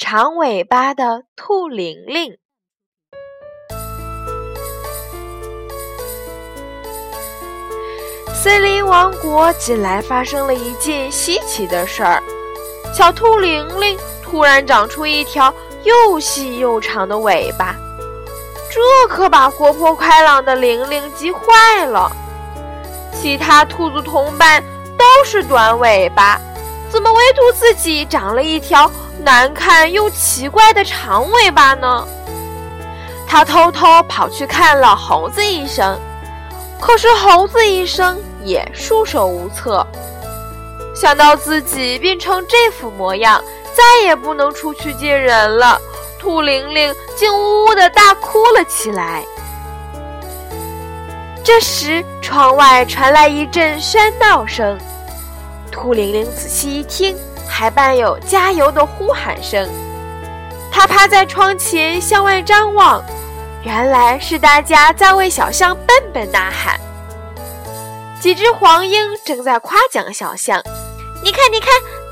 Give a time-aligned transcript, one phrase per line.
[0.00, 2.32] 长尾巴的兔玲玲》。
[8.32, 12.22] 森林王国近来发生了一件稀奇的事儿：
[12.94, 17.74] 小兔玲玲突然长出一条又细又长的尾巴，
[18.70, 18.80] 这
[19.12, 22.08] 可把活泼开朗的玲玲急坏了。
[23.12, 24.62] 其他兔子同伴
[24.96, 26.40] 都是短尾巴。
[26.88, 28.90] 怎么唯独自己长了一条
[29.24, 32.06] 难看又奇怪的长尾巴呢？
[33.26, 35.98] 他偷偷跑去看了猴子医生，
[36.80, 39.86] 可是猴子医生也束手无策。
[40.94, 43.42] 想到自己变成这副模样，
[43.74, 45.80] 再也不能出去见人了，
[46.18, 49.24] 兔玲玲竟呜呜的大哭了起来。
[51.44, 54.78] 这时，窗外传来一阵喧闹声。
[55.70, 57.16] 兔玲玲仔细一听，
[57.58, 59.68] 还伴有加油的呼喊声。
[60.70, 63.02] 她趴在窗前向外张望，
[63.64, 66.78] 原来是大家在为小象笨笨呐喊。
[68.20, 70.62] 几只黄莺正在夸奖小象
[71.20, 71.68] ：“你看，你看，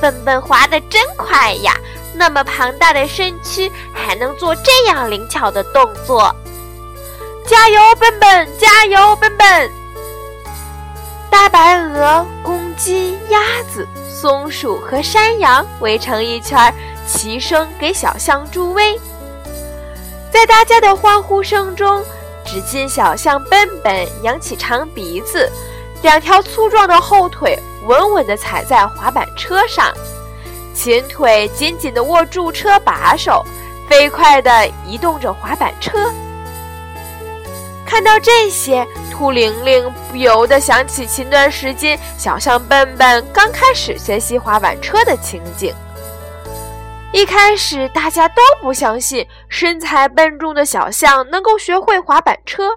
[0.00, 1.72] 笨笨滑得真快呀！
[2.14, 6.34] 那么庞大的身躯，还能做这样灵巧的动作。
[7.46, 8.48] 加油，笨笨！
[8.58, 9.70] 加油，笨笨！”
[11.30, 12.26] 大白鹅。
[12.42, 13.38] 公鸡、鸭
[13.72, 13.86] 子、
[14.20, 16.74] 松鼠和山羊围成一圈，
[17.06, 19.00] 齐声给小象助威。
[20.32, 22.02] 在大家的欢呼声中，
[22.44, 25.48] 只见小象笨笨扬起长鼻子，
[26.02, 27.56] 两条粗壮的后腿
[27.86, 29.94] 稳稳地踩在滑板车上，
[30.74, 33.46] 前腿紧紧地握住车把手，
[33.88, 36.10] 飞快地移动着滑板车。
[37.86, 38.84] 看到这些。
[39.18, 45.74] 兔玲玲不由得想起前段时间小象笨笨刚开始学习滑板车的情景。
[47.12, 52.70] 一开始大家都不相信身材笨重的小象能够学会滑板车，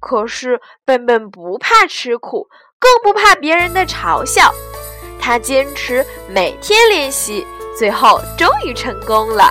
[0.00, 2.48] 可是笨笨不怕吃苦，
[2.80, 4.52] 更不怕别人的嘲笑，
[5.20, 7.46] 他坚持每天练习，
[7.78, 9.48] 最后终于成功了。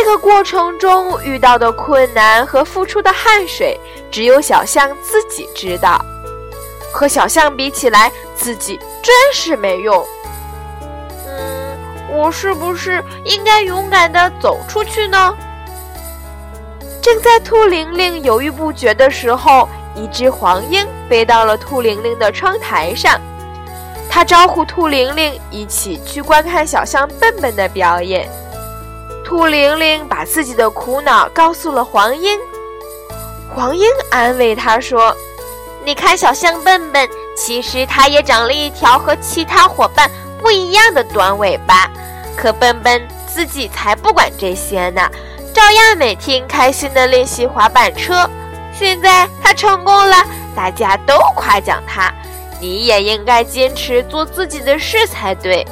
[0.00, 3.76] 这个过程中遇到的困难和付出的汗水，
[4.12, 6.00] 只有小象自己知道。
[6.92, 10.06] 和小象比起来，自己真是没用。
[11.26, 11.76] 嗯，
[12.12, 15.36] 我是不是应该勇敢地走出去呢？
[17.02, 23.20] 正在兔玲玲犹豫不决的时候，一只黄莺飞到了兔玲玲的窗台上，
[24.08, 28.30] 它招呼兔玲玲一起去观看小象笨笨的表演。
[29.28, 32.40] 兔玲玲把自己的苦恼告诉了黄莺，
[33.54, 35.14] 黄莺安慰她说
[35.84, 37.06] ：“你看，小象笨笨，
[37.36, 41.90] 其实它也长了一条和其他伙伴不一样的短尾巴，
[42.38, 45.06] 可笨笨自己才不管这些呢，
[45.52, 48.26] 照样每天开心的练习滑板车。
[48.72, 50.16] 现在它成功了，
[50.56, 52.10] 大家都夸奖它，
[52.58, 55.66] 你也应该坚持做自己的事才对。”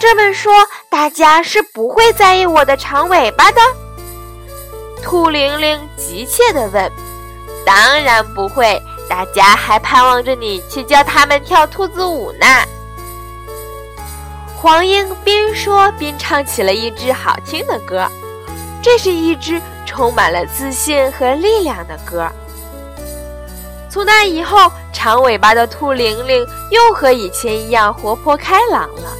[0.00, 0.50] 这么说，
[0.88, 3.60] 大家是不会在意我的长尾巴的。
[5.02, 6.90] 兔玲玲急切地问
[7.66, 8.80] ：“当然不会，
[9.10, 12.46] 大家还盼望着你去教他们跳兔子舞呢。”
[14.56, 18.08] 黄莺边说边唱起了一支好听的歌，
[18.82, 22.26] 这是一支充满了自信和力量的歌。
[23.90, 29.14] 从那以后，长尾巴的兔玲玲又和以前一样活泼开朗了。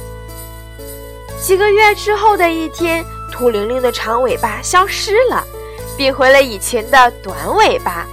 [1.41, 5.43] 几个月之后的一天，兔玲玲的长尾巴消失了，
[5.97, 8.05] 变回了以前的短尾巴。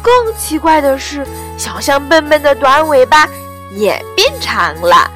[0.00, 1.26] 更奇怪的是，
[1.58, 3.28] 小象笨笨的短尾巴
[3.72, 5.10] 也变长了。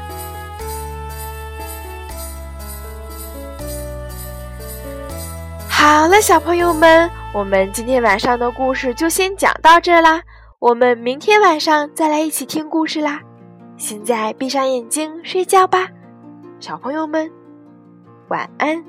[5.69, 10.21] 好了，小朋友们，我们今天晚上的故事就先讲到这啦。
[10.59, 13.21] 我们明天晚上再来一起听故事啦。
[13.77, 15.89] 现在闭上眼睛睡觉吧。
[16.63, 17.29] 小朋友们，
[18.29, 18.85] 晚安。